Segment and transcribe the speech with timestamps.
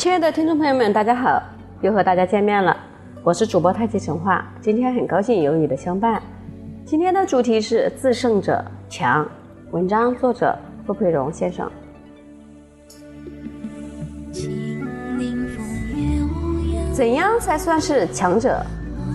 [0.00, 1.42] 亲爱的听众朋友们，大家好，
[1.82, 2.74] 又和大家见面了，
[3.22, 6.22] 我是主播太极陈化，今天很高兴有你的相伴。
[6.86, 9.28] 今天的主题是自胜者强，
[9.72, 11.70] 文章作者傅佩荣先生。
[16.94, 18.58] 怎样才算是强者？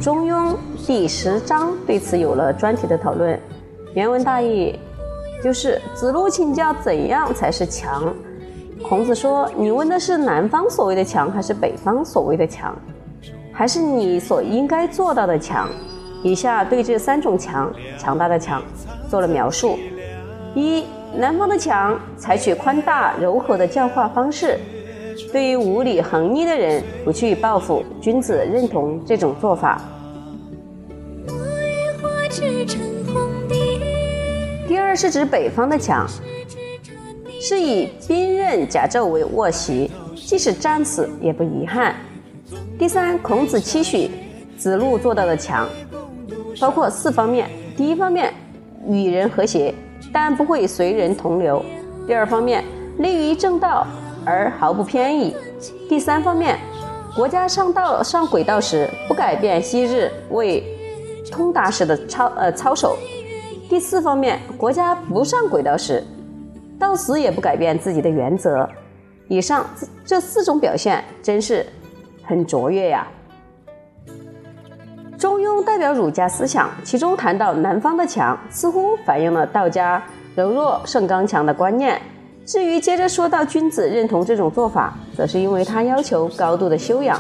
[0.04, 0.54] 《中庸》
[0.86, 3.40] 第十章对此有了专题的讨论。
[3.96, 4.80] 原文大意
[5.44, 8.14] 就是子路请教怎样才是强。
[8.88, 12.78] 孔子说：“你问的是南方所谓的强，还是北方所谓的强，
[13.52, 15.68] 还是你所应该做到的强？”
[16.22, 18.62] 以下对这三种强强大的强
[19.10, 19.80] 做了描述：
[20.54, 20.84] 一、
[21.16, 24.60] 南方的强采取宽大柔和的教化方式，
[25.32, 29.82] 对于无理横逆的人不去报复，君子认同这种做法。
[34.68, 36.08] 第二是指北方的强，
[37.48, 41.96] 是以兵刃甲胄为卧席，即使战死也不遗憾。
[42.80, 44.10] 第三，孔子期许
[44.58, 45.70] 子路做到的强，
[46.60, 48.34] 包括四方面：第一方面，
[48.90, 49.72] 与人和谐，
[50.12, 51.62] 但不会随人同流；
[52.08, 52.64] 第二方面，
[52.98, 53.86] 立于正道
[54.26, 55.32] 而毫不偏倚；
[55.88, 56.58] 第三方面，
[57.16, 60.64] 国家上道上轨道时，不改变昔日为
[61.32, 62.98] 通达时的操呃操守。
[63.70, 66.04] 第四方面，国家不上轨道时，
[66.80, 68.68] 到死也不改变自己的原则。
[69.28, 69.66] 以上
[70.06, 71.66] 这四种表现真是
[72.24, 73.08] 很卓越呀。
[75.18, 80.04] 中庸代表儒家思想，其中谈到南方的强，似乎反映了道家
[80.36, 82.00] 柔弱胜刚强的观念。
[82.46, 87.20] 至于接着说到君子认同这种做法，则是因为他要求高度的修养，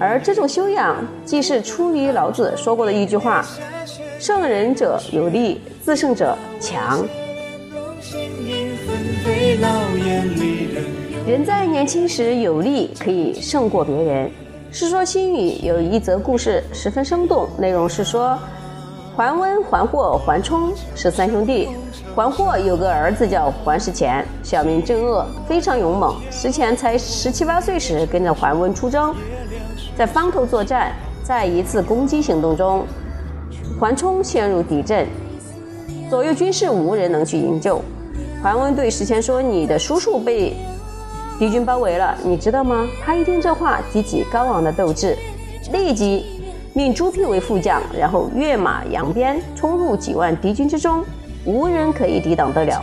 [0.00, 3.44] 而这种修养既是出于老子说过的一句话。
[4.18, 7.04] 胜人者有力，自胜者强。
[11.24, 14.26] 人在年轻时有力，可以胜过别人。
[14.72, 18.36] 《世说新语》有一则故事十分生动，内容是说，
[19.14, 21.68] 桓温、桓霍、桓冲是三兄弟。
[22.16, 26.16] 桓霍有个儿子叫桓石虔，小名郑恶，非常勇猛。
[26.28, 29.14] 石虔才十七八岁时，跟着桓温出征，
[29.96, 30.92] 在方头作战，
[31.22, 32.84] 在一次攻击行动中。
[33.78, 35.06] 桓冲陷入敌阵，
[36.10, 37.80] 左右军士无人能去营救。
[38.42, 40.56] 桓温对石谦说：“你的叔叔被
[41.38, 45.16] 敌军包围了，你知道吗？”他一听这话，激起高昂的斗志，
[45.72, 46.26] 立即
[46.74, 51.04] 命朱聘为副将，然后跃马扬鞭，冲入几万敌军之中，
[51.44, 52.82] 无人可以抵挡得了。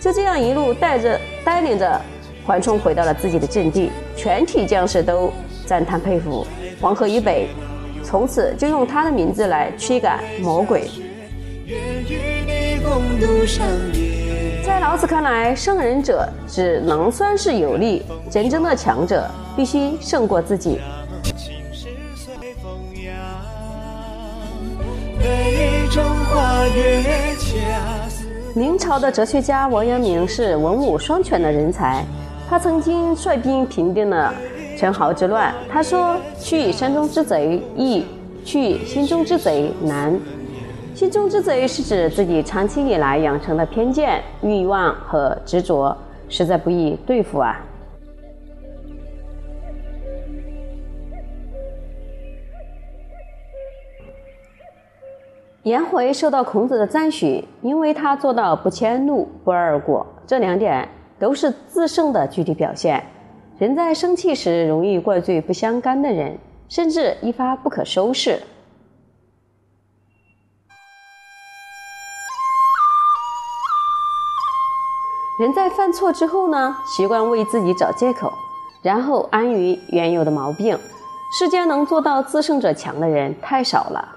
[0.00, 2.00] 就这样一路带着带领着
[2.46, 5.32] 桓冲回到了自己的阵地，全体将士都
[5.66, 6.46] 赞叹佩服。
[6.80, 7.48] 黄河以北。
[8.06, 10.90] 从此就用他的名字来驱赶魔鬼。
[11.64, 13.46] 愿与你共度
[14.74, 19.24] 在老子看来，圣人者只能算是有力，真正的强者
[19.54, 20.80] 必须胜过自己。
[28.52, 32.04] 明朝的哲学家王阳明是文武双全的人才，
[32.50, 34.34] 他曾经率兵平定了。
[34.76, 38.04] 陈豪之乱，他说：“去山中之贼易，
[38.44, 40.18] 去心中之贼难。
[40.94, 45.96] 心中之贼是指自己长期以来养成的偏见、欲望和执着，
[46.28, 47.60] 实在不易对付啊。”
[55.64, 60.88] 颜回受到孔子的赞许，因为他做到不迁怒、不贰过，这两点
[61.18, 63.02] 都是自胜的具体表现。
[63.58, 66.38] 人在生气时，容易怪罪不相干的人，
[66.68, 68.38] 甚至一发不可收拾。
[75.36, 78.32] 人在犯错之后呢，习惯为自己找借口，
[78.82, 80.78] 然后安于原有的毛病。
[81.36, 84.08] 世间能做到自胜者强的人太少了。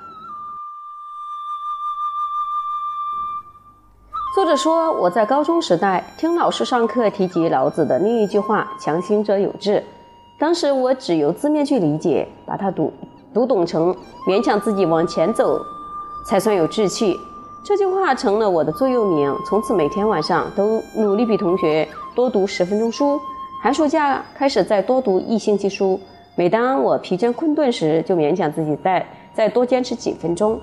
[4.35, 9.83] 作者说：“我在高中时代听老师上课提及老子的另一句话‘强行者有志’，
[10.37, 12.93] 当时我只由字面去理解，把它读
[13.33, 13.91] 读懂成
[14.27, 15.59] 勉强自己往前走
[16.27, 17.19] 才算有志气。
[17.63, 23.19] 这句话成了我的座右铭，从此每天晚上都努力比同学多读十分钟书。
[23.61, 25.99] 寒暑假开始再多读一星期书。
[26.35, 30.59] 每当我疲倦困顿时，就勉强自己再再多坚持几分钟。”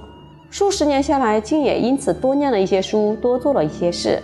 [0.48, 4.22] 数十年下来，竟也因此多念了一些书，多做了一些事。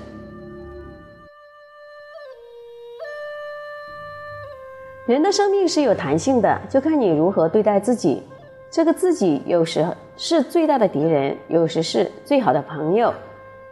[5.07, 8.23] 人的生命是有弹性的，就看你如何对待自己。
[8.71, 9.85] 这个自己有时
[10.23, 13.11] 是最大的敌人，有时是最好的朋友。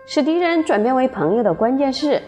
[0.06, 2.22] 使敌人转变为朋友的关键是，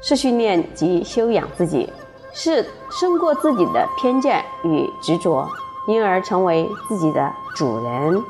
[0.00, 1.92] 是训练及修养自己。
[2.32, 5.44] 是胜过自己的偏见与执着，
[5.88, 8.22] 因而成为自己的主人。